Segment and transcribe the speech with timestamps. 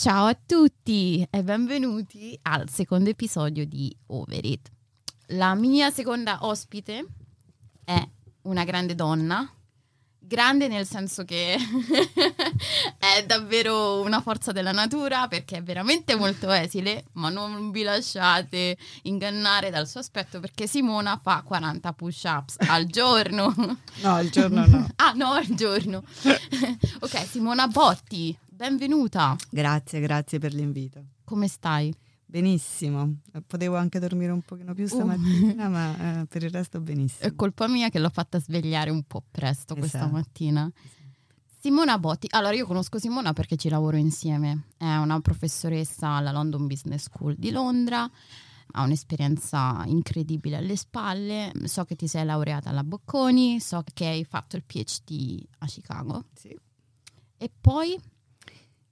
[0.00, 4.70] Ciao a tutti e benvenuti al secondo episodio di Overit.
[5.30, 7.04] La mia seconda ospite
[7.82, 8.08] è
[8.42, 9.52] una grande donna,
[10.16, 11.56] grande nel senso che
[12.96, 18.78] è davvero una forza della natura perché è veramente molto esile, ma non vi lasciate
[19.02, 23.52] ingannare dal suo aspetto perché Simona fa 40 push-ups al giorno.
[23.56, 24.88] No, al giorno no.
[24.94, 26.04] ah, no, al giorno.
[27.00, 29.36] ok, Simona Botti, benvenuta.
[29.48, 31.04] Grazie, grazie per l'invito.
[31.22, 31.94] Come stai?
[32.26, 35.70] Benissimo, potevo anche dormire un pochino più stamattina, uh.
[35.70, 37.30] ma eh, per il resto benissimo.
[37.30, 39.78] È colpa mia che l'ho fatta svegliare un po' presto esatto.
[39.78, 40.70] questa mattina.
[41.60, 46.66] Simona Botti, allora io conosco Simona perché ci lavoro insieme, è una professoressa alla London
[46.66, 48.10] Business School di Londra,
[48.72, 54.24] ha un'esperienza incredibile alle spalle, so che ti sei laureata alla Bocconi, so che hai
[54.24, 56.24] fatto il PhD a Chicago.
[56.34, 56.56] Sì.
[57.36, 57.98] E poi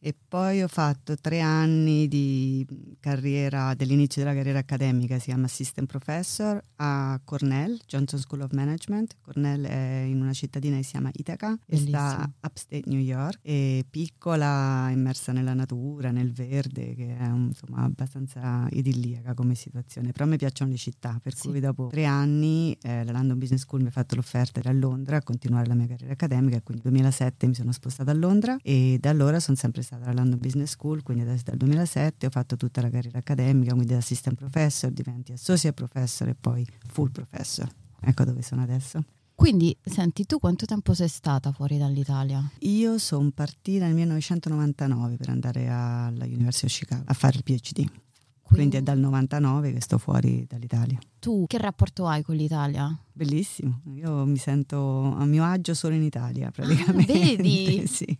[0.07, 2.65] e poi ho fatto tre anni di
[3.01, 9.17] carriera, dell'inizio della carriera accademica, si chiama Assistant Professor a Cornell, Johnson School of Management.
[9.21, 13.85] Cornell è in una cittadina che si chiama Ithaca e sta upstate New York, è
[13.91, 20.13] piccola, immersa nella natura, nel verde, che è insomma abbastanza idilliaca come situazione.
[20.13, 21.48] Però a me piacciono le città, per sì.
[21.48, 25.17] cui dopo tre anni eh, la London Business School mi ha fatto l'offerta da Londra
[25.17, 28.98] a continuare la mia carriera accademica quindi nel 2007 mi sono spostata a Londra e
[29.01, 32.56] da allora sono sempre stata alla London Business School, quindi adesso dal 2007 ho fatto
[32.56, 37.69] tutta la carriera accademica, quindi da assistant professor diventi associate professor e poi full professor.
[38.00, 39.02] Ecco dove sono adesso.
[39.34, 42.42] Quindi, senti, tu quanto tempo sei stata fuori dall'Italia?
[42.61, 47.74] Io sono partita nel 1999 per andare alla University of Chicago a fare il PhD.
[47.74, 48.00] Quindi,
[48.42, 50.98] Quindi è dal 99 che sto fuori dall'Italia.
[51.19, 52.97] Tu che rapporto hai con l'Italia?
[53.17, 57.13] Bellissimo, io mi sento a mio agio solo in Italia praticamente.
[57.13, 57.85] Ah, vedi?
[57.89, 58.19] sì.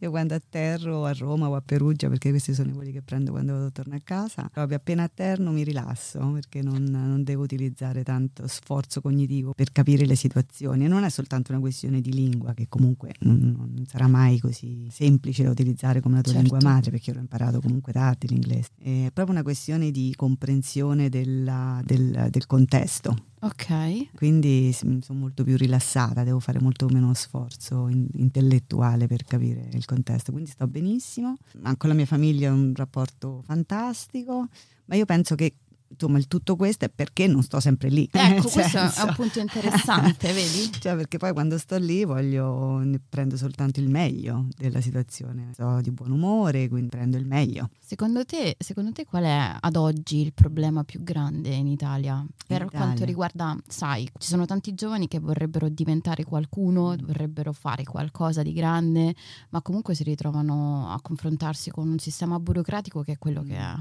[0.00, 3.30] Io quando atterro a Roma o a Perugia, perché questi sono i voli che prendo
[3.30, 8.02] quando vado torno a casa, proprio appena atterno mi rilasso perché non, non, devo utilizzare
[8.02, 10.86] tanto sforzo cognitivo per capire le situazioni.
[10.86, 14.88] E non è soltanto una questione di lingua, che comunque non, non sarà mai così
[14.90, 16.48] semplice da utilizzare come la tua certo.
[16.48, 18.70] lingua madre, perché io l'ho imparato comunque tardi l'inglese.
[18.80, 24.14] È proprio una questione di comprensione della, del, del contesto Ok.
[24.14, 29.84] Quindi sono molto più rilassata, devo fare molto meno sforzo in, intellettuale per capire il
[29.84, 30.32] contesto.
[30.32, 31.36] Quindi sto benissimo.
[31.76, 34.48] Con la mia famiglia ho un rapporto fantastico,
[34.86, 35.56] ma io penso che
[35.94, 38.08] insomma il tutto questo è perché non sto sempre lì.
[38.10, 40.70] Ecco, questo è un punto interessante, vedi?
[40.78, 45.80] Cioè perché poi quando sto lì voglio, ne prendo soltanto il meglio della situazione, sto
[45.80, 47.70] di buon umore, quindi prendo il meglio.
[47.80, 52.24] Secondo te, secondo te qual è ad oggi il problema più grande in Italia?
[52.46, 53.06] Per in quanto Italia.
[53.06, 59.14] riguarda, sai, ci sono tanti giovani che vorrebbero diventare qualcuno, vorrebbero fare qualcosa di grande,
[59.50, 63.74] ma comunque si ritrovano a confrontarsi con un sistema burocratico che è quello che è.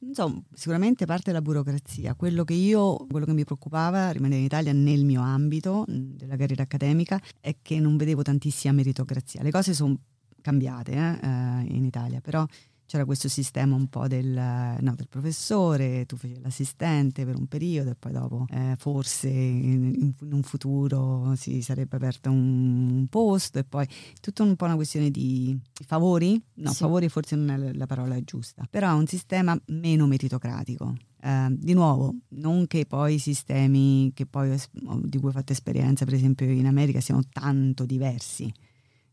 [0.00, 2.14] Insomma, sicuramente parte la burocrazia.
[2.14, 6.62] Quello che io, quello che mi preoccupava rimanere in Italia nel mio ambito della carriera
[6.62, 9.42] accademica è che non vedevo tantissima meritocrazia.
[9.42, 9.96] Le cose sono
[10.40, 12.46] cambiate eh, eh in Italia, però
[12.92, 17.88] c'era questo sistema un po' del, no, del professore, tu facevi l'assistente per un periodo
[17.88, 23.58] e poi dopo eh, forse in, in, un futuro si sarebbe aperto un, un, posto
[23.58, 23.88] e poi
[24.20, 26.76] tutta un po' una questione di, di favori, no sì.
[26.80, 30.94] favori forse non è la parola giusta, però è un sistema meno meritocratico.
[31.22, 34.60] Uh, di nuovo, non che poi i sistemi poi,
[35.04, 38.52] di cui ho fatto esperienza, per esempio in America, siano tanto diversi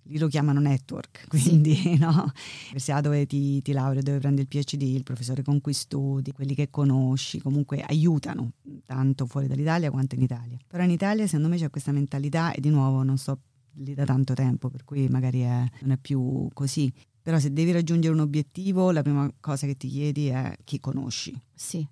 [0.10, 1.98] lì lo chiamano network, quindi sì.
[2.00, 2.32] no?
[2.62, 6.56] L'università dove ti, ti laurei, dove prendi il PhD, il professore con cui studi, quelli
[6.56, 8.54] che conosci, comunque aiutano
[8.86, 10.58] tanto fuori dall'Italia quanto in Italia.
[10.68, 13.40] Però in Italia secondo me c'è questa mentalità e di nuovo non sto
[13.76, 16.92] lì da tanto tempo, per cui magari è, non è più così.
[17.22, 21.40] Però se devi raggiungere un obiettivo, la prima cosa che ti chiedi è chi conosci.
[21.54, 21.86] Sì.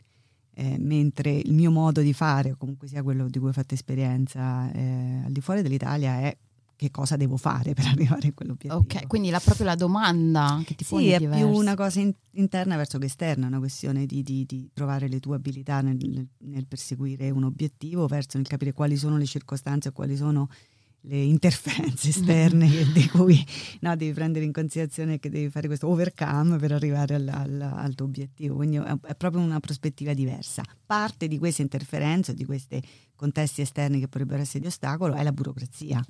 [0.60, 3.76] Eh, mentre il mio modo di fare, o comunque sia quello di cui ho fatto
[3.76, 6.36] esperienza eh, al di fuori dell'Italia, è
[6.78, 8.76] che cosa devo fare per arrivare a quell'obiettivo.
[8.76, 11.46] Ok, quindi la, proprio la domanda che ti sì, poni è diversa.
[11.46, 15.10] più una cosa in, interna verso che esterna, è una questione di, di, di, trovare
[15.10, 15.98] le tue abilità nel,
[16.38, 20.48] nel, perseguire un obiettivo, verso nel capire quali sono le circostanze, quali sono
[21.02, 22.92] le interferenze esterne mm-hmm.
[22.92, 23.46] di cui
[23.82, 27.96] no, devi prendere in considerazione che devi fare questo overcome per arrivare al, al, al
[27.96, 28.56] tuo obiettivo.
[28.56, 30.64] Quindi è, è, proprio una prospettiva diversa.
[30.86, 32.82] Parte di queste interferenze, di questi
[33.16, 36.06] contesti esterni che potrebbero essere di ostacolo, è la burocrazia.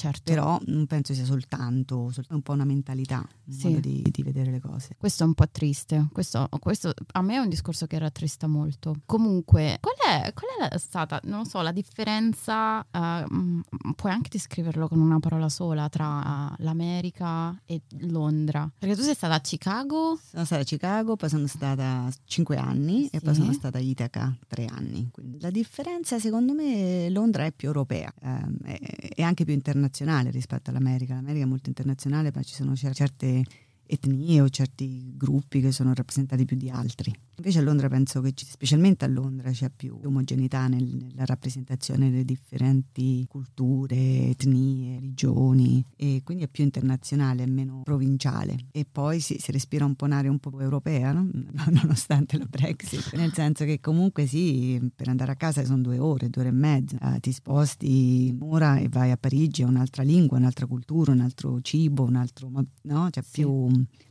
[0.00, 0.32] Certo.
[0.32, 3.22] Però non penso sia soltanto, soltanto un po' una mentalità.
[3.46, 3.66] sì.
[3.66, 4.94] modo di, di, vedere le cose.
[4.96, 8.94] Questo è un po' triste, questo, questo, a me è un discorso che rattrista molto.
[9.04, 13.60] Comunque, qual è, qual è stata, non so, la differenza, uh,
[13.94, 18.70] puoi anche descriverlo con una parola sola, tra l'America e Londra?
[18.78, 20.18] Perché tu sei stata a Chicago?
[20.30, 23.16] Sono stata a Chicago, poi sono stata cinque anni sì.
[23.16, 25.10] e poi sono stata a Itaca tre anni.
[25.12, 28.78] Quindi la differenza secondo me Londra è più europea, ehm, è,
[29.16, 29.88] è anche più internazionale
[30.30, 31.14] rispetto all'America.
[31.14, 33.42] L'America è molto internazionale, ma ci sono certe
[33.86, 37.12] etnie o certi gruppi che sono rappresentati più di altri.
[37.40, 42.26] Invece a Londra penso che, specialmente a Londra, c'è più omogeneità nel, nella rappresentazione delle
[42.26, 43.96] differenti culture,
[44.28, 48.66] etnie, religioni e quindi è più internazionale, è meno provinciale.
[48.70, 51.30] E poi si, si respira un po' un'area un po' europea, no?
[51.72, 56.28] nonostante la Brexit, nel senso che comunque sì, per andare a casa sono due ore,
[56.28, 60.36] due ore e mezza, eh, ti sposti ora e vai a Parigi, è un'altra lingua,
[60.36, 62.50] un'altra cultura, un altro cibo, un altro...
[62.82, 63.08] no?
[63.08, 63.40] C'è sì.
[63.40, 63.66] più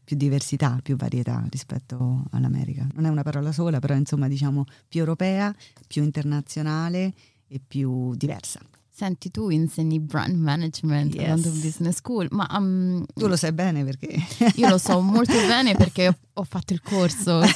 [0.10, 2.88] più diversità, più varietà rispetto all'America.
[2.96, 7.14] Non è una parola sola, però insomma diciamo più europea, più internazionale
[7.48, 8.60] e più diversa.
[9.00, 11.30] Senti, tu insegni brand management yes.
[11.30, 12.46] London Business School, ma...
[12.52, 14.22] Um, tu lo sai bene perché...
[14.56, 17.40] io lo so molto bene perché ho, ho fatto il corso.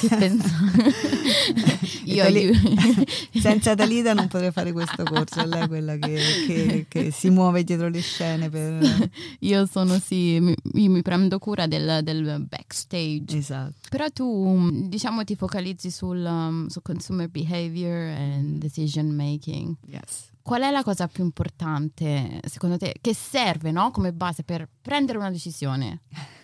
[2.04, 2.54] io, io...
[3.38, 7.62] Senza Dalida non potrei fare questo corso, è lei quella che, che, che, si muove
[7.62, 8.48] dietro le scene.
[8.48, 9.10] Per...
[9.40, 13.36] Io sono sì, mi, mi prendo cura del, del, backstage.
[13.36, 13.74] Esatto.
[13.90, 19.76] Però tu diciamo ti focalizzi sul, um, su consumer behavior and decision making.
[19.88, 20.32] Yes.
[20.44, 25.16] Qual è la cosa più importante, secondo te, che serve no, come base per prendere
[25.16, 26.02] una decisione?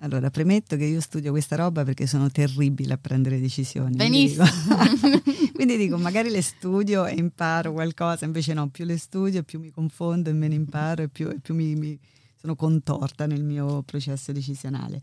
[0.00, 3.96] Allora, premetto che io studio questa roba perché sono terribile a prendere decisioni.
[3.96, 4.44] Benissimo.
[4.46, 9.42] Quindi dico, quindi dico, magari le studio e imparo qualcosa, invece no, più le studio
[9.42, 11.98] più mi confondo e meno imparo e più, e più mi, mi
[12.36, 15.02] sono contorta nel mio processo decisionale.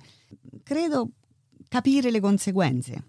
[0.64, 1.10] Credo
[1.68, 3.04] capire le conseguenze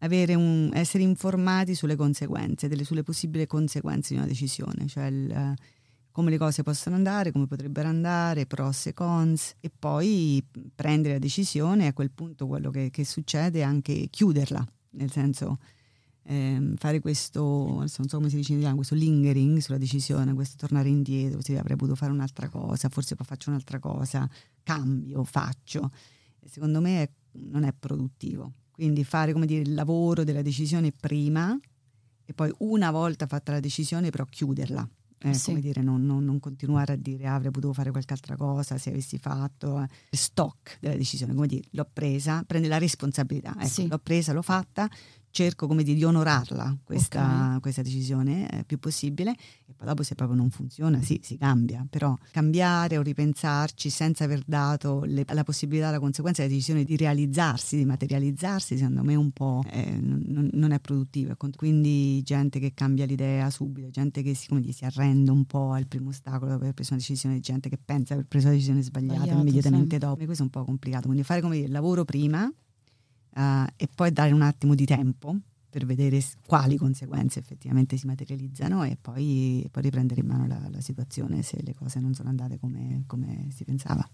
[0.00, 5.54] un, essere informati sulle conseguenze, delle, sulle possibili conseguenze di una decisione, cioè il,
[6.10, 10.42] come le cose possono andare, come potrebbero andare, pros e cons, e poi
[10.74, 15.10] prendere la decisione e a quel punto quello che, che succede è anche chiuderla, nel
[15.10, 15.58] senso
[16.26, 20.56] ehm, fare questo, non so come si dice in italiano, questo lingering sulla decisione, questo
[20.56, 24.28] tornare indietro, se avrei potuto fare un'altra cosa, forse poi faccio un'altra cosa,
[24.62, 25.90] cambio, faccio.
[26.44, 28.52] Secondo me è, non è produttivo.
[28.76, 31.58] Quindi fare come dire, il lavoro della decisione prima
[32.24, 34.88] e poi una volta fatta la decisione però chiuderla.
[35.18, 35.46] Eh, sì.
[35.46, 38.76] Come dire, non, non, non, continuare a dire ah, avrei potuto fare qualche altra cosa
[38.76, 39.88] se avessi fatto eh.
[40.10, 43.88] stock della decisione, come dire, l'ho presa, prende la responsabilità, ecco, sì.
[43.88, 44.88] l'ho presa, l'ho fatta,
[45.30, 47.60] cerco come dire, di onorarla questa, okay.
[47.60, 49.32] questa decisione eh, più possibile
[49.66, 54.24] e poi dopo se proprio non funziona sì, si cambia, però cambiare o ripensarci senza
[54.24, 59.14] aver dato le, la possibilità, la conseguenza della decisione di realizzarsi, di materializzarsi, secondo me
[59.14, 61.34] un po' eh, non, non, è produttivo.
[61.56, 65.86] Quindi gente che cambia l'idea subito, gente che si, dire, si arrende un po' al
[65.86, 68.82] primo ostacolo dopo aver preso una decisione, gente che pensa di aver preso la decisione
[68.82, 70.00] sbagliata Sbagliato, immediatamente sì.
[70.00, 70.24] dopo.
[70.24, 72.50] questo è un po' complicato, quindi fare come dire, il lavoro prima
[73.36, 75.36] uh, e poi dare un attimo di tempo
[75.76, 80.58] per vedere quali conseguenze effettivamente si materializzano e poi, e poi riprendere in mano la,
[80.70, 84.08] la, situazione se le cose non sono andate come, come, si pensava.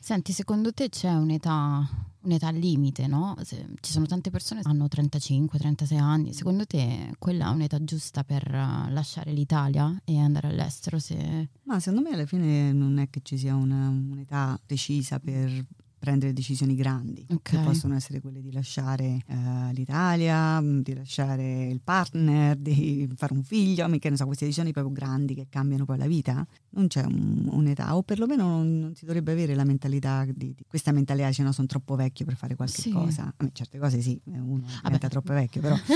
[0.00, 1.88] Senti, secondo te c'è un'età,
[2.20, 3.34] un'età limite, no?
[3.42, 8.22] Se, ci sono tante persone che hanno 35-36 anni, secondo te quella è un'età giusta
[8.22, 10.98] per uh, lasciare l'Italia e andare all'estero?
[10.98, 11.48] Se...
[11.62, 15.64] Ma secondo me alla fine non è che ci sia una, un'età precisa per
[15.98, 17.58] prendere decisioni grandi, okay.
[17.58, 23.32] che possono essere quelle di lasciare uh, l'Italia, mm, di lasciare il partner, di fare
[23.32, 26.86] un figlio, mica ne so, queste decisioni proprio grandi che cambiano poi la vita, non
[26.86, 30.92] c'è un, un'età, o perlomeno non, non, si dovrebbe avere la mentalità di, di questa
[30.92, 32.90] mentalità, cioè no, sono troppo vecchio per fare qualche sì.
[32.90, 33.24] cosa.
[33.24, 35.76] A me certe cose sì, uno diventa troppo vecchio, però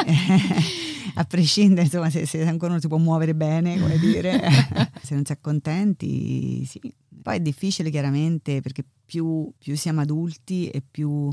[1.14, 4.40] a prescindere, insomma, se, se ancora non si può muovere bene, come dire,
[5.02, 6.80] se non si è contenti, sì,
[7.22, 11.30] poi è difficile chiaramente perché più, più siamo adulti e più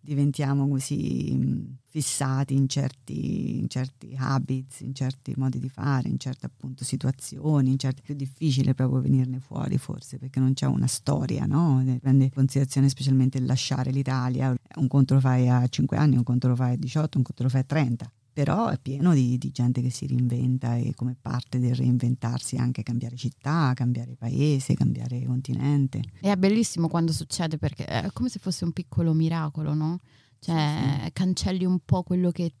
[0.00, 6.46] diventiamo così fissati in certi, in certi, habits, in certi modi di fare, in certe
[6.46, 11.44] appunto situazioni, in certi, più difficile proprio venirne fuori forse perché non c'è una storia,
[11.44, 11.82] no?
[12.00, 16.22] Prende in considerazione specialmente il lasciare l'Italia, un conto lo fai a 5 anni, un
[16.22, 19.36] conto lo fai a 18, un conto lo fai a 30 però è pieno di,
[19.36, 24.74] di, gente che si reinventa e come parte del reinventarsi anche cambiare città, cambiare paese,
[24.74, 26.04] cambiare continente.
[26.30, 29.98] è bellissimo quando succede perché è come se fosse un piccolo miracolo, no?
[30.38, 31.12] Cioè sì.
[31.14, 32.52] cancelli un po' quello che,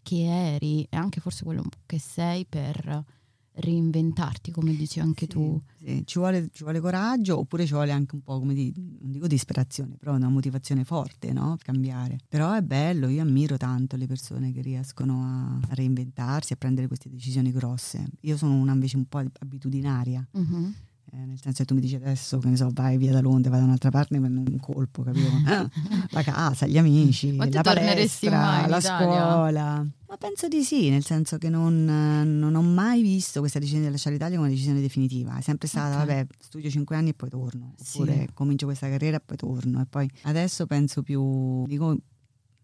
[0.00, 3.04] che, eri e anche forse quello che sei per
[3.52, 5.60] reinventarti, come dici anche Sì, tu.
[5.76, 6.02] sì.
[6.04, 9.26] Ci, vuole, ci vuole coraggio oppure ci vuole anche un po' come di, non dico
[9.26, 11.56] disperazione, però una motivazione forte, no?
[11.62, 12.18] Cambiare.
[12.28, 17.08] Però è bello, io ammiro tanto le persone che riescono a, reinventarsi, a prendere queste
[17.10, 18.08] decisioni grosse.
[18.22, 20.26] Io sono una invece un po' abitudinaria.
[20.32, 20.74] Mhm.
[21.12, 23.50] Eh, nel senso che tu mi dici adesso, che ne so, vai via da Londra,
[23.50, 25.28] vai da un'altra parte, mi prendo un colpo, capito?
[26.10, 29.86] La casa, gli amici, la palestra, la scuola.
[30.06, 33.86] Ma penso di sì, nel senso che non, eh, non ho mai visto questa decisione
[33.86, 35.36] di lasciare l'Italia come una decisione definitiva.
[35.36, 36.06] È sempre stata, Ok.
[36.06, 37.74] vabbè, studio cinque anni e poi torno.
[37.76, 38.00] Sì.
[38.00, 39.80] Oppure comincio questa carriera e poi torno.
[39.80, 41.96] E poi adesso penso più, dico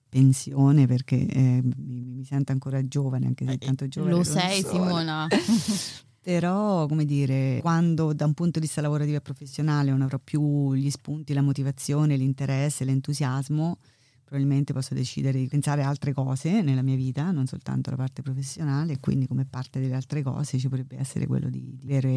[0.09, 4.13] pensione perché eh, mi, mi sento ancora giovane, anche se tanto giovane.
[4.15, 4.73] Lo sei, sono.
[4.73, 5.27] Simona.
[6.27, 10.75] Però, come dire, quando da un punto di vista lavorativo e professionale non avrò più
[10.75, 13.79] gli spunti, la motivazione, l'interesse, l'entusiasmo,
[14.25, 18.23] probabilmente posso decidere di pensare a altre cose nella mia vita, non soltanto la parte
[18.23, 22.11] professionale, e quindi come parte delle altre cose ci potrebbe essere quello di, di vedere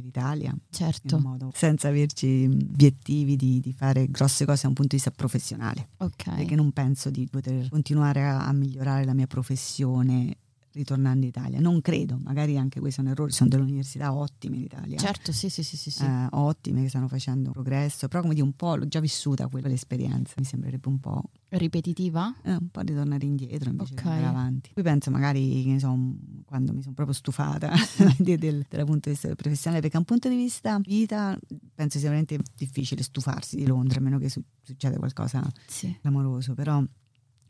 [0.00, 5.02] l'Italia certo, modo, senza averci obiettivi di, di fare grosse cose da un punto di
[5.02, 6.36] vista professionale, ok.
[6.36, 10.36] perché non penso di poter continuare a, a migliorare la mia professione
[10.72, 11.60] ritornando in Italia.
[11.60, 14.98] Non credo, magari anche questo è un errore, sono delle università ottime in Italia.
[14.98, 15.90] Certo, sì, sì, sì, sì.
[15.90, 16.04] sì.
[16.04, 19.68] eh, ottime che stanno facendo progresso, però come dire un po' l'ho già vissuta quella
[19.68, 22.34] l'esperienza, mi sembrerebbe un po', Ripetitiva?
[22.42, 24.02] eh, un po' di tornare indietro invece Ok.
[24.02, 24.70] di andare avanti.
[24.74, 25.98] Poi penso magari, che ne so,
[26.44, 27.70] quando mi sono proprio stufata
[28.18, 31.38] di- del, dal punto di vista professionale, perché da un punto di vista vita
[31.74, 35.96] penso sia veramente difficile stufarsi di Londra, a meno che su- succeda qualcosa Sì.
[36.00, 36.82] clamoroso, però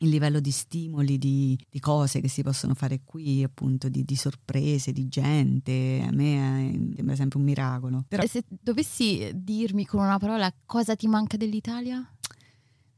[0.03, 4.17] il livello di stimoli, di, di cose che si possono fare qui, appunto, di, di
[4.17, 8.05] sorprese, di gente, a me eh, sembra sempre un miracolo.
[8.09, 12.05] Però se dovessi dirmi con una parola cosa ti manca dell'Italia?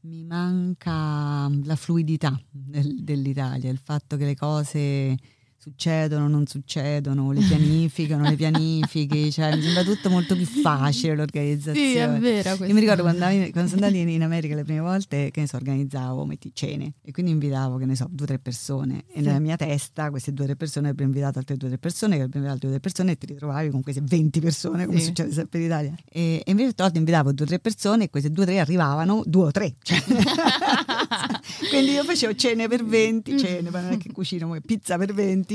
[0.05, 5.15] mi manca la fluidità del- dell'Italia, il fatto che le cose
[5.63, 12.19] succedono, non succedono, le pianificano, le pianifichi, cioè mi sembra tutto molto più facile l'organizzazione.
[12.19, 12.65] vero.
[12.65, 13.19] Io mi ricordo quando,
[13.51, 16.93] quando sono andati in, in America le prime volte, che ne so, organizzavo metti, cene
[17.01, 19.25] e quindi invitavo, che ne so, due o tre persone e Sì.
[19.25, 22.15] nella mia testa queste due o tre persone avrebbero invitato altre due o tre persone,
[22.17, 24.85] che avrebbero invitato altre due o tre persone e ti ritrovavi con queste 20 persone,
[24.85, 25.05] come Sì.
[25.05, 25.95] succede sempre in Italia.
[26.11, 29.23] E, e invece volte invitavo due o tre persone e queste due o tre arrivavano
[29.25, 29.75] due o tre.
[29.81, 30.01] cioè.
[31.69, 35.13] quindi io facevo cene per 20, cene, ma non è che cucino, come pizza per
[35.13, 35.52] 20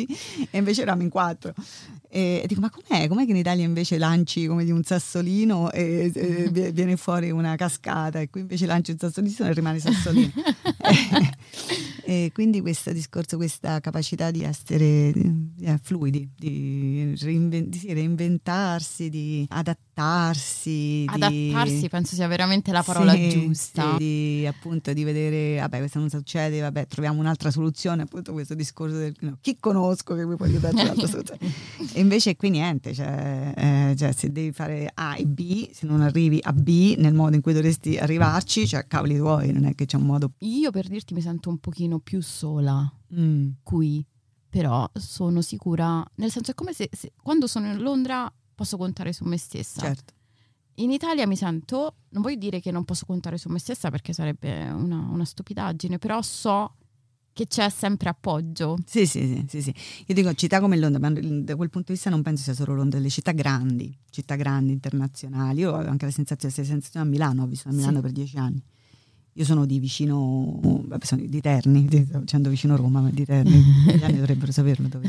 [0.51, 1.55] e invece eravamo in quattro.
[2.11, 3.07] E, e dico, ma com'è?
[3.09, 7.31] Com'è che in Italia invece lanci come di un sassolino e, e vi- viene fuori
[7.31, 10.33] una cascata e qui invece lanci un sassolino e rimane sassolino?
[12.05, 15.13] e, quindi questo discorso, questa capacità di essere
[15.61, 20.71] eh, fluidi, di, reinven- di sì, reinventarsi, di adattarsi.
[20.71, 23.93] di- Adattarsi penso sia veramente la parola sì, giusta.
[23.93, 28.55] sì, di, appunto di vedere, vabbè, questo non succede, vabbè, troviamo un'altra soluzione, appunto questo
[28.55, 29.57] discorso del no, chi
[29.89, 31.53] conosco che mi può aiutare a trovare un'altra soluzione.
[31.99, 36.01] E invece qui niente, cioè, eh, cioè, se devi fare A e B, se non
[36.01, 39.87] arrivi a B nel modo in cui dovresti arrivarci, cioè cavoli tuoi, non è che
[39.87, 40.33] c'è un modo...
[40.39, 44.05] Io per dirti mi sento un pochino più sola Mm, qui,
[44.51, 49.15] però sono sicura, nel senso è come se, se- quando sono in Londra posso contare
[49.15, 49.81] su me stessa.
[49.81, 50.13] certo.
[50.75, 54.13] In Italia mi sento, non voglio dire che non posso contare su me stessa perché
[54.13, 56.75] sarebbe una, una stupidaggine, però so
[57.39, 58.77] che c'è sempre appoggio.
[58.85, 59.75] Sì, sì, sì, sì, sì.
[60.07, 62.75] Io dico città come Londra, ma da quel punto di vista non penso sia solo
[62.75, 65.61] Londra, le città grandi, città grandi, internazionali.
[65.61, 68.01] Io ho anche la sensazione, la sensazione a Milano, ho vissuto a Milano Sì.
[68.03, 68.61] per dieci anni.
[69.35, 73.53] Io sono di vicino, vabbè, sono di Terni, dicendo vicino Roma, ma di Terni,
[73.87, 74.89] gli italiani dovrebbero saperlo.
[74.89, 75.07] dove-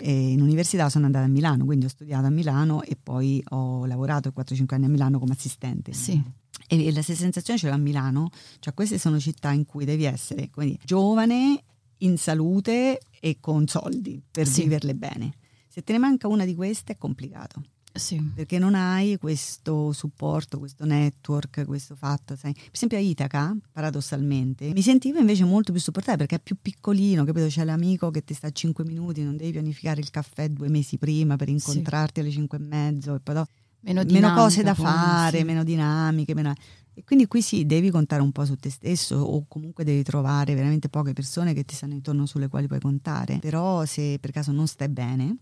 [0.00, 3.84] E in università sono andata a Milano, quindi ho studiato a Milano e poi ho
[3.84, 5.92] lavorato 4-5 anni a Milano come assistente.
[5.92, 6.22] Sì.
[6.68, 10.04] E la stessa sensazione ce l'ho a Milano, cioè queste sono città in cui devi
[10.04, 11.62] essere dire, giovane,
[11.98, 14.62] in salute e con soldi per Sì.
[14.62, 15.34] viverle bene.
[15.68, 18.20] Se te ne manca una di queste è complicato, Sì.
[18.34, 22.34] perché non hai questo supporto, questo network, questo fatto.
[22.36, 22.52] Sai.
[22.52, 27.24] Per esempio a Itaca, paradossalmente, mi sentivo invece molto più supportata perché è più piccolino,
[27.24, 27.46] capito?
[27.46, 30.98] C'è l'amico che ti sta a 5 minuti, non devi pianificare il caffè due mesi
[30.98, 35.38] prima per incontrarti alle 5 e mezzo e poi dopo Meno, meno cose da fare,
[35.38, 35.44] sì.
[35.44, 36.34] meno dinamiche.
[36.34, 36.52] meno-
[36.94, 40.54] E quindi qui sì, devi contare un po' su te stesso o comunque devi trovare
[40.54, 43.38] veramente poche persone che ti stanno intorno sulle quali puoi contare.
[43.38, 45.36] Però se per caso non stai bene,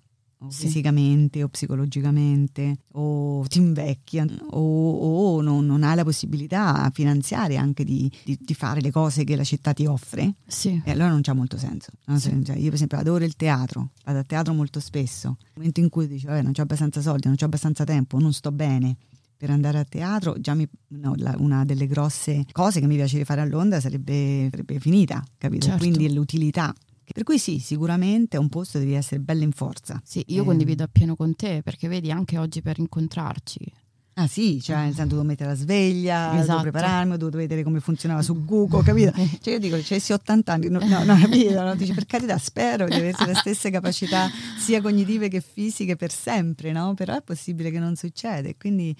[0.48, 0.66] Sì.
[0.66, 7.84] fisicamente o psicologicamente, o ti invecchi, o, o non, non hai la possibilità finanziaria anche
[7.84, 10.80] di, di- di fare le cose che la città ti offre, Sì.
[10.84, 11.90] e allora non c'ha molto senso.
[12.06, 12.18] no?
[12.18, 12.42] Sì.
[12.44, 15.36] Cioè, io per esempio adoro il teatro, vado a teatro molto spesso.
[15.40, 18.32] Nel momento in cui dici, vabbè, non ho abbastanza soldi, non ho abbastanza tempo, non
[18.32, 18.96] sto bene
[19.36, 23.26] per andare a teatro, già mi- no, la- una delle grosse cose che mi piacerebbe
[23.26, 25.66] fare a Londra sarebbe, sarebbe finita, capito?
[25.66, 25.80] Certo.
[25.80, 26.72] Quindi l'utilità
[27.12, 30.00] Per cui sì, sicuramente è un posto devi essere bello in forza.
[30.04, 30.44] Sì, io Eh.
[30.44, 33.73] condivido appieno con te, perché vedi anche oggi per incontrarci.
[34.16, 36.46] Ah sì, cioè nel senso devo mettere la sveglia, Esatto.
[36.46, 39.11] devo prepararmi, ho dovuto vedere come funzionava su Google, capito?
[39.42, 41.61] Cioè io dico, cioè sì 80 anni, no, no, no, capito?
[41.61, 41.75] No?
[41.75, 46.70] Dici, per carità, spero di avere le stesse capacità sia cognitive che fisiche per sempre,
[46.70, 46.94] no?
[46.94, 48.94] Però è possibile che non succede, quindi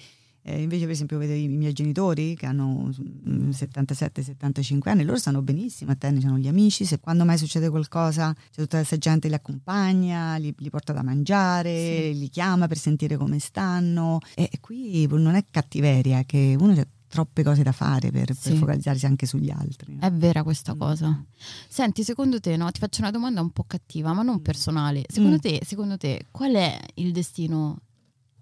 [0.47, 2.91] eh, invece per esempio vedo i, miei genitori che hanno
[3.27, 7.69] mm, 77-75 anni, loro stanno benissimo, a tennis hanno gli amici, se quando mai succede
[7.69, 12.77] qualcosa c'è tutta questa gente li accompagna, li, li porta da mangiare, li chiama per
[12.77, 17.71] sentire come stanno e, e qui non è cattiveria, che uno ha troppe cose da
[17.71, 18.55] fare per, per Sì.
[18.55, 19.95] focalizzarsi anche sugli altri.
[19.95, 20.01] no?
[20.05, 20.79] È vera questa Mm.
[20.79, 21.23] cosa.
[21.69, 22.69] Senti, secondo te, no?
[22.71, 25.03] Ti faccio una domanda un po' cattiva, ma non personale.
[25.07, 25.39] Secondo Mm.
[25.39, 27.79] te, secondo te, qual è il destino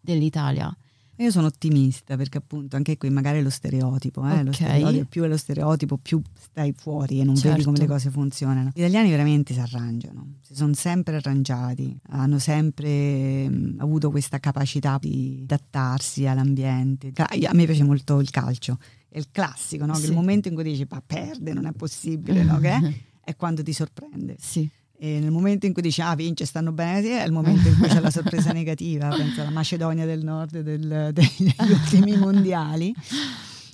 [0.01, 0.75] dell'Italia?
[1.23, 4.43] Io sono ottimista perché appunto anche qui magari è lo stereotipo, eh?
[4.43, 4.55] lo Ok.
[4.55, 7.51] stereotipo, più è lo stereotipo più stai fuori e non Certo.
[7.51, 8.71] vedi come le cose funzionano.
[8.73, 14.97] Gli italiani veramente si arrangiano, si sono sempre arrangiati, hanno sempre mh, avuto questa capacità
[14.99, 17.11] di adattarsi all'ambiente.
[17.15, 18.77] A me piace molto il calcio,
[19.07, 19.93] è il classico, no?
[19.93, 20.05] che Sì.
[20.07, 22.59] il momento in cui dici ma perde, non è possibile, no?
[22.59, 22.93] che è?
[23.23, 24.35] è quando ti sorprende.
[24.39, 24.69] Sì.
[25.03, 27.77] E nel momento in cui dici ah vince, stanno bene, sì, è il momento in
[27.77, 32.95] cui c'è la sorpresa negativa, penso alla Macedonia del Nord del- degli ultimi mondiali.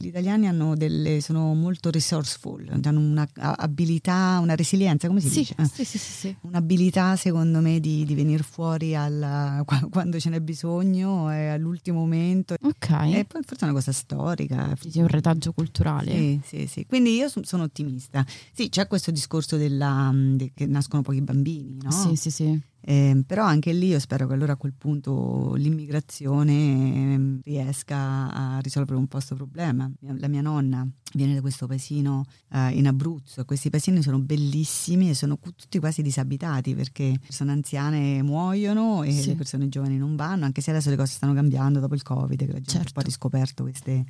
[0.01, 5.55] Gli italiani hanno delle, sono molto resourceful, hanno un'abilità, una resilienza, come si Sì, dice?
[5.57, 6.35] Eh, sì, sì, sì, sì.
[6.41, 11.99] Un'abilità secondo me di, di venire fuori alla- qua- quando ce n'è bisogno e all'ultimo
[11.99, 12.55] momento.
[12.61, 12.89] Ok.
[12.89, 16.11] E poi forse è una cosa storica, Dici un retaggio culturale.
[16.11, 16.85] sì, sì, sì.
[16.85, 18.25] Quindi io so- sono ottimista.
[18.53, 21.91] Sì, c'è questo discorso della, de- che nascono pochi bambini, no?
[21.91, 22.59] Sì, sì, sì.
[22.81, 28.59] Eh, però anche lì io spero che allora a quel punto l'immigrazione ehm, riesca a
[28.59, 29.89] risolvere un po' questo problema.
[30.17, 35.13] La mia nonna viene da questo paesino eh, in Abruzzo, questi paesini sono bellissimi e
[35.13, 39.27] sono tutti quasi disabitati perché le persone anziane muoiono e Sì.
[39.29, 42.37] le persone giovani non vanno, anche se adesso le cose stanno cambiando dopo il Covid,
[42.39, 42.93] che la gente ha un Certo.
[42.93, 44.05] po' riscoperto queste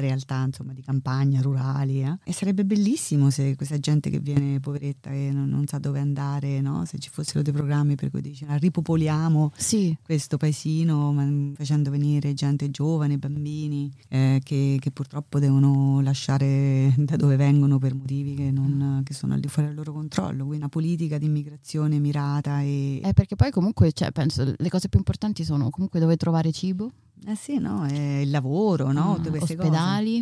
[0.00, 2.18] realtà insomma di campagna rurali eh.
[2.24, 6.60] e sarebbe bellissimo se questa gente che viene poveretta e non, non sa dove andare
[6.60, 6.84] no?
[6.84, 11.90] se ci fossero dei programmi per cui dici "Ah, ripopoliamo Sì, questo paesino ma- facendo
[11.90, 18.34] venire gente giovane, bambini eh, che, che purtroppo devono lasciare da dove vengono per motivi
[18.34, 21.98] che, non- che sono al di fuori del loro controllo quindi una politica di immigrazione
[21.98, 26.16] mirata e è perché poi comunque, cioè, penso, le cose più importanti sono comunque dove
[26.16, 26.90] trovare cibo,
[27.26, 29.12] eh sì no è il lavoro no?
[29.12, 30.18] ah, tutte queste cose ospedali,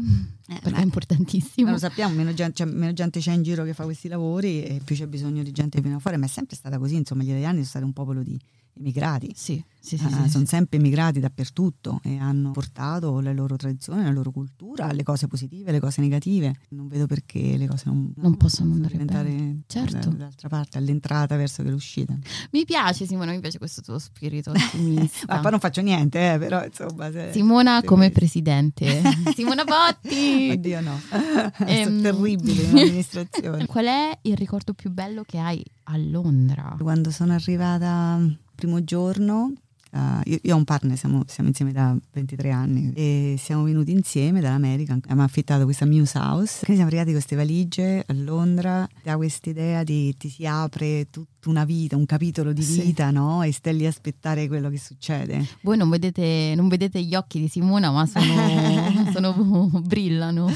[0.49, 1.71] Eh, perché è importantissimo.
[1.71, 4.81] Lo sappiamo, meno gente, cioè, meno gente c'è in giro che fa questi lavori e
[4.85, 7.29] più c'è bisogno di gente che viene fuori, ma è sempre stata così, insomma gli
[7.29, 8.39] italiani sono stati un popolo di
[8.75, 10.29] immigrati, Sì, sì, sì, Ah, sì, sì.
[10.31, 15.27] sono sempre immigrati dappertutto e hanto portato le loro tradizioni, la loro cultura, le cose
[15.27, 16.55] positive, le cose negative.
[16.71, 19.61] Non vedo perché le cose non, Non possono andare diventare bene.
[19.67, 19.97] Certo.
[20.11, 22.17] da- dall'altra parte, all'entrata verso che l'uscita.
[22.53, 25.27] Mi piace Simona, mi piace questo tuo spirito ottimista.
[25.35, 27.11] Ma poi non faccio niente, eh, però insomma...
[27.11, 29.03] se- Simona se- come presidente.
[29.35, 30.51] Simona Botti!
[30.53, 30.99] Oddio no,
[31.67, 31.85] Ehm.
[31.85, 33.67] sono terribile in amministrazione.
[33.67, 36.77] Qual è il ricordo più bello che hai a Londra?
[36.81, 38.19] Quando sono arrivata
[38.63, 39.55] primo giorno,
[39.95, 43.93] eh, io, io ho un partner, siamo, siamo insieme da 23 anni e siamo venuti
[43.93, 48.89] insieme dall'America, abbiamo affittato questa Muse House, quindi siamo arrivati con queste valigie a Londra,
[49.03, 52.83] da questa idea di ti si apre tutta una vita, un capitolo di Sì.
[52.83, 53.43] vita, no?
[53.43, 55.45] E stai lì a aspettare quello che succede.
[55.63, 58.25] Voi non vedete, non vedete gli occhi di Simona, ma sono,
[59.13, 60.49] sono- brillano.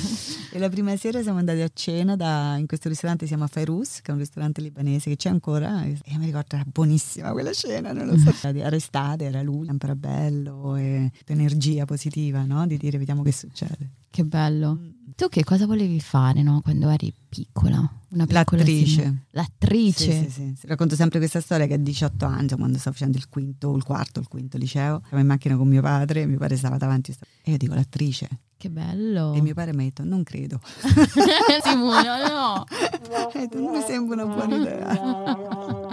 [0.52, 4.00] E la prima sera siamo andati a cena da- in questo ristorante, si chiama Fairuz,
[4.00, 5.82] che è un ristorante libanese che c'è ancora.
[5.84, 8.32] E mi ricordo era buonissima quella cena, non lo so.
[8.46, 12.66] Era estate, era lui, era bello e energia positiva, no?
[12.66, 13.90] Di dire vediamo che succede.
[14.10, 14.78] Che bello.
[15.14, 17.78] Tu che cosa volevi fare no, quando eri piccola?
[18.10, 19.02] Una piccola L'attrice.
[19.02, 19.24] Simona.
[19.30, 20.12] L'attrice.
[20.12, 20.66] Sì, sì, sì.
[20.66, 23.82] Racconto sempre questa storia che a 18 anni, insomma, quando stavo facendo il quinto, il
[23.82, 27.50] quarto, il quinto liceo, stavo in macchina con mio padre, mio padre stava davanti e
[27.50, 28.28] io dico l'attrice.
[28.58, 29.34] Che bello.
[29.34, 30.60] E mio padre mi ha detto non credo.
[31.62, 32.64] Simona, no.
[33.32, 35.84] Detto, non mi sembra una buona idea.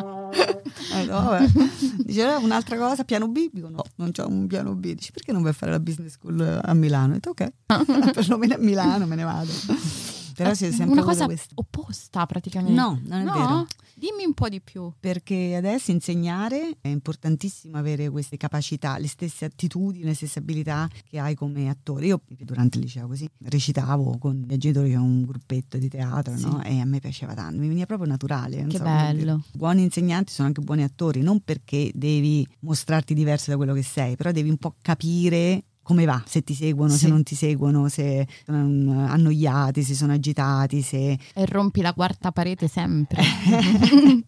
[0.93, 1.47] Eh, no, vabbè.
[2.03, 3.49] Dice "Eh, un'altra cosa, piano B?
[3.51, 4.93] Dico no, non c'ho un piano B.
[4.93, 7.12] Dice perché non vai a fare la business school a Milano?
[7.12, 7.51] Ho detto ok,
[8.13, 9.51] perlomeno a Milano me ne vado.
[10.36, 12.73] Però si è sempre Una cosa questa- opposta praticamente.
[12.79, 13.34] No, non è No?
[13.34, 13.67] vero.
[14.04, 14.92] Dimmi un po' di più.
[15.00, 21.20] Perché adesso insegnare è importantissimo avere queste capacità, le stesse attitudini, le stesse abilità che
[21.20, 22.08] hai come attore.
[22.08, 26.36] Io durante il liceo così recitavo con i miei genitori che un gruppetto di teatro
[26.36, 26.44] Sì.
[26.44, 26.62] no?
[26.63, 28.66] e a me piaceva tanto, mi veniva proprio naturale.
[28.66, 29.42] Che so bello.
[29.54, 34.18] Buoni insegnanti sono anche buoni attori, non perché devi mostrarti diverso da quello che sei,
[34.18, 37.00] però devi un po' capire come va, se ti seguono, Sì.
[37.00, 41.17] se non ti seguono, se sono mm, annoiati, se sono agitati, se...
[41.34, 43.22] E rompi la quarta parete sempre.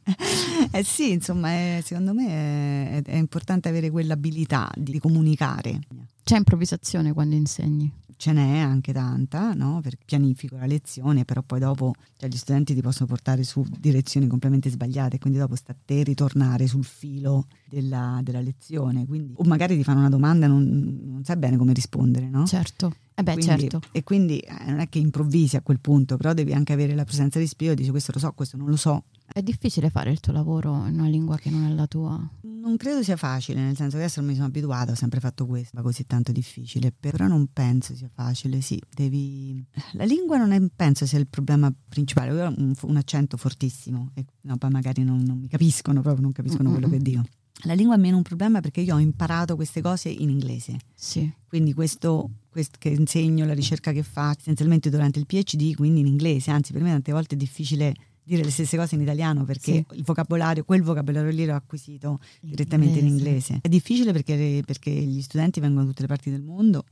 [0.71, 5.79] eh sì, insomma, è- secondo me è, è importante avere quell'abilità di comunicare.
[6.23, 7.91] C'è improvvisazione quando insegni.
[8.17, 9.81] Ce n'è anche tanta, no?
[9.81, 14.27] Perché pianifico la lezione, però poi dopo cioè, gli studenti ti possono portare su direzioni
[14.27, 19.05] completamente sbagliate, quindi dopo sta a te ritornare sul filo della, della lezione.
[19.05, 22.45] Quindi, o magari ti fanno una domanda e non, non sai bene come rispondere, no?
[22.45, 22.93] Certo.
[23.17, 23.81] Eh beh, Quindi- certo.
[23.91, 27.05] E quindi eh, non è che improvvisi a quel punto, però devi anche avere la
[27.05, 29.05] presenza di spirito, dici questo lo so, questo non lo so.
[29.25, 32.29] È difficile fare il tuo lavoro in una lingua che non è la tua.
[32.41, 35.45] Non credo sia facile, nel senso che adesso non mi sono abituata, ho sempre fatto
[35.45, 39.63] questo, ma così tanto difficile, però non penso sia facile, sì, devi...
[39.93, 44.11] La lingua non è, penso sia il problema principale, io ho un, un accento fortissimo
[44.13, 47.23] e no, poi magari non, non mi capiscono, proprio non capiscono quello che dico.
[47.63, 51.31] La lingua è meno un problema perché io ho imparato queste cose in inglese, Sì.
[51.47, 56.07] quindi questo, questo che insegno, la ricerca che faccio, essenzialmente durante il PhD, quindi in
[56.07, 59.85] inglese, anzi per me tante volte è difficile dire le stesse cose in italiano perché
[59.93, 63.59] il vocabolario, quel vocabolario lì l'ho acquisito direttamente in inglese.
[63.61, 66.83] È difficile perché, perché gli studenti vengono da tutte le parti del mondo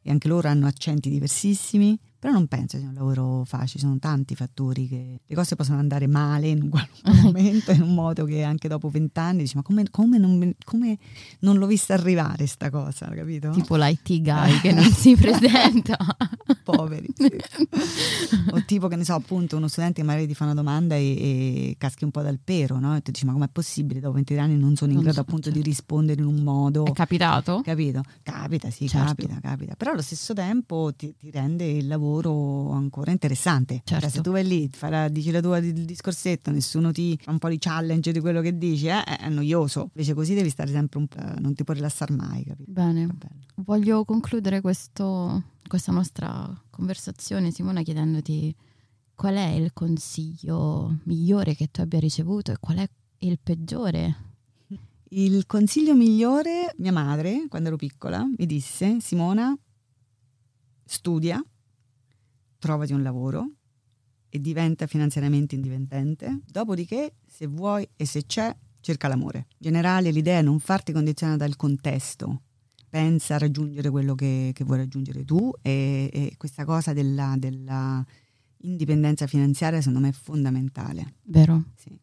[0.00, 3.98] e anche loro hanno accenti diversissimi, però non penso sia un lavoro facile, ci sono
[3.98, 8.24] tanti fattori che le cose possono andare male in un qualunque momento, in un modo
[8.24, 10.98] che anche dopo vent'anni dici ma come, come non, me- come
[11.40, 13.50] non l'ho vista arrivare sta cosa, capito?
[13.50, 15.96] Tipo l'IT guy che non si presenta.
[16.64, 17.06] poveri.
[17.14, 17.30] sì.
[18.50, 21.00] o tipo che ne so, appunto, uno studente che magari ti fa una domanda e,
[21.70, 22.96] e caschi un po' dal pero, no?
[22.96, 24.00] E tu dici, ma com'è possibile?
[24.00, 25.58] Dopo 20 anni non sono in Non grado so, appunto certo.
[25.60, 26.84] di rispondere in un modo.
[26.84, 27.60] È capitato?
[27.62, 28.02] Capito?
[28.22, 29.06] Capita, sì, Certo.
[29.06, 29.74] capita, capita.
[29.76, 32.05] Però allo stesso tempo ti, ti rende il lavoro
[32.72, 33.82] ancora interessante.
[33.84, 34.16] Cioè, Certo.
[34.16, 37.48] se tu vai lì, la- dici la tua il discorsetto, nessuno ti fa un po'
[37.48, 39.90] di challenge di quello che dici, eh, è noioso.
[39.94, 42.70] Invece così devi stare sempre un po', non ti puoi rilassare mai, capito?
[42.70, 43.08] Bene.
[43.56, 48.54] Voglio concludere questo- questa nostra conversazione, Simona, chiedendoti
[49.14, 52.88] qual è il consiglio migliore che tu abbia ricevuto e qual è
[53.18, 54.24] il peggiore.
[55.10, 59.56] Il consiglio migliore, mia madre, quando ero piccola, mi disse, Simona,
[60.84, 61.42] studia,
[62.66, 63.50] trovati un lavoro
[64.28, 66.40] e diventa finanziariamente indipendente.
[66.50, 69.46] Dopodiché, se vuoi e se c'è, cerca l'amore.
[69.48, 72.42] In generale, l'idea è non farti condizionare dal contesto.
[72.88, 78.04] Pensa a raggiungere quello che, che vuoi raggiungere tu e, e questa cosa della, della
[78.62, 81.14] indipendenza finanziaria secondo me è fondamentale.
[81.24, 81.64] Vero?
[81.76, 81.98] Sì.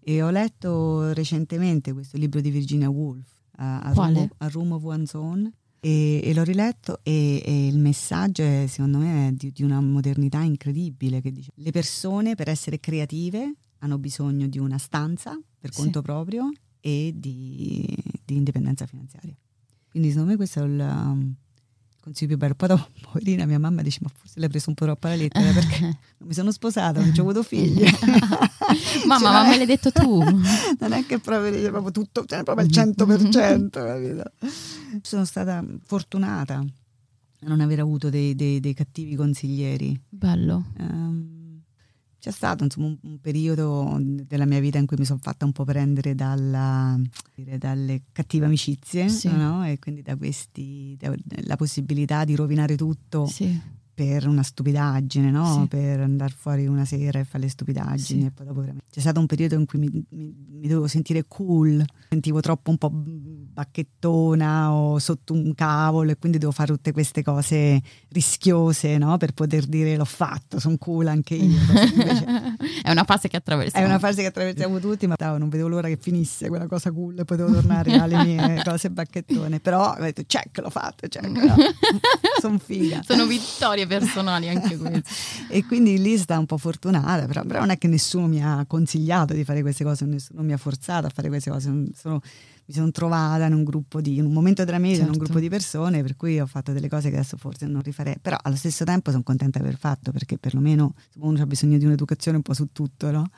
[0.00, 4.14] E ho letto recentemente questo libro di Virginia Woolf, uh, a, Quale?
[4.14, 5.52] Room A Room of One's Own,
[5.88, 9.80] e, e l'ho riletto e, e il messaggio è, secondo me è di, di una
[9.80, 15.72] modernità incredibile che dice le persone per essere creative hanno bisogno di una stanza per
[15.72, 15.80] Sì.
[15.82, 17.86] conto proprio e di,
[18.24, 19.36] di indipendenza finanziaria.
[19.88, 21.34] Quindi secondo me questo è il um,
[22.00, 22.54] consiglio più bello.
[22.54, 25.52] Poi dopo, poverina, mia mamma dice ma forse l'hai preso un po' troppo alla lettera
[25.52, 25.80] perché
[26.18, 27.84] non mi sono sposata, non ci ho avuto figli.
[29.06, 30.18] Mamma, Cioè, ma me l'hai detto tu.
[30.80, 34.32] non è che proprio proprio tutto, cioè proprio il 100%, capito?
[35.02, 39.98] Sono stata fortunata a non aver avuto dei, dei- dei cattivi consiglieri.
[40.08, 40.72] Bello.
[40.78, 41.60] Ehm,
[42.18, 45.52] c'è stato insomma un, un periodo della mia vita in cui mi sono fatta un
[45.52, 46.98] po' prendere dalla,
[47.34, 49.28] dire, dalle cattive amicizie, Sì.
[49.28, 49.64] no?
[49.64, 53.60] E quindi da questi, da- la possibilità di rovinare tutto Sì.
[53.96, 55.60] Per una stupidaggine, no?
[55.62, 55.68] Sì.
[55.68, 58.26] Per andare fuori una sera e fare le stupidaggini Sì.
[58.26, 61.24] e poi dopo veramente- C'è stato un periodo in cui mi, mi- mi dovevo sentire
[61.26, 66.92] cool, sentivo troppo un po' bacchettona o sotto un cavolo e quindi devo fare tutte
[66.92, 69.16] queste cose rischiose, no?
[69.16, 71.58] Per poter dire l'ho fatto, sono cool anche io.
[71.58, 73.78] Invece è una fase che attraversa.
[73.78, 76.92] è una fase che attraversiamo tutti, ma stavo, non vedevo l'ora che finisse quella cosa
[76.92, 79.60] cool e potevo tornare alle mie cose bacchettone.
[79.60, 81.30] Però ho detto check, l'ho fatto, check,
[82.40, 83.00] sono figa.
[83.06, 85.02] Sono vittorie personali anche queste.
[85.48, 88.64] E quindi lì sta un po' fortunata, però, però non è che nessuno mi ha
[88.66, 91.70] consigliato di fare queste cose, nessuno mi ha forzato a fare queste cose.
[91.94, 92.20] sono-
[92.68, 95.12] mi sono trovata in un gruppo di, in un momento della mia vita, in un
[95.12, 95.26] Certo.
[95.28, 98.16] gruppo di persone, per cui ho fatto delle cose che adesso forse non rifarei.
[98.20, 101.84] Però allo stesso tempo sono contenta di aver fatto, perché perlomeno uno ha bisogno di
[101.84, 103.28] un'educazione un po' su tutto, no?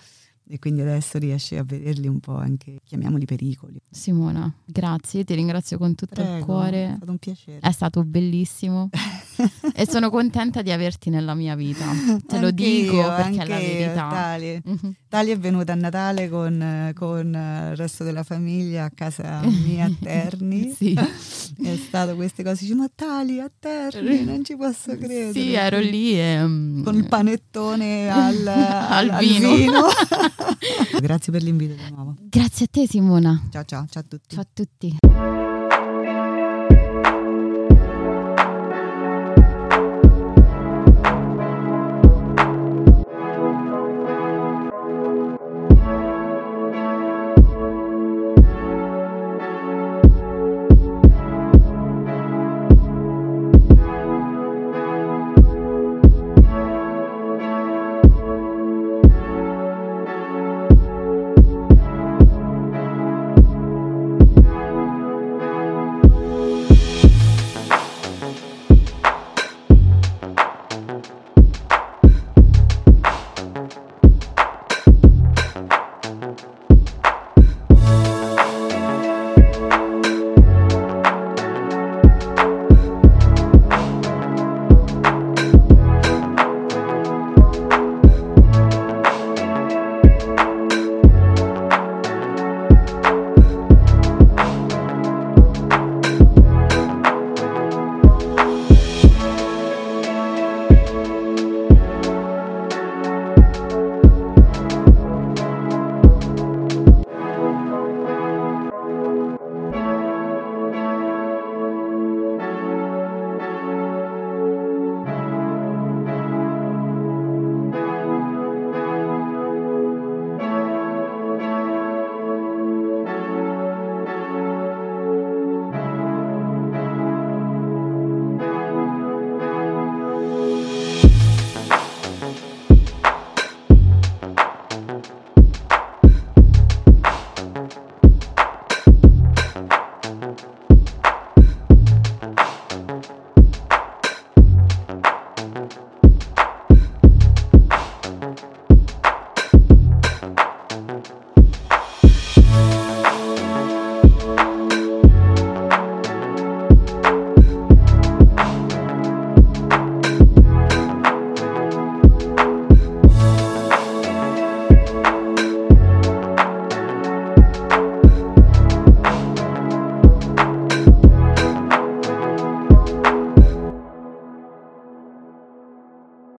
[0.49, 3.79] E quindi adesso riesci a vederli un po' anche, chiamiamoli pericoli.
[3.91, 6.93] Simona, grazie, ti ringrazio con tutto il Prego, È cuore.
[6.97, 7.59] stato un piacere.
[7.61, 8.89] È stato bellissimo
[9.74, 11.85] e sono contenta di averti nella mia vita.
[12.27, 14.09] Te lo Anche dico perché è la verità.
[14.09, 14.62] Tali.
[14.64, 14.94] Mhm.
[15.09, 19.90] Tali è venuta a Natale con, con il resto della famiglia a casa mia a
[20.01, 20.72] Terni.
[20.77, 20.92] Sì.
[20.94, 25.33] È stato queste cose, dice, ma Tali a Terni, non ci posso credere.
[25.33, 29.87] Sì, ero lì e, mm, Con il panettone al, Al al vino.
[31.01, 32.14] Grazie per l'invito di nuovo.
[32.29, 33.40] Grazie a te Simona.
[33.51, 34.35] Ciao ciao, ciao a tutti.
[34.35, 35.38] Ciao a tutti.